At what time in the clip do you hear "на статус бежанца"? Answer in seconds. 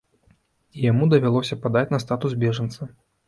1.93-2.81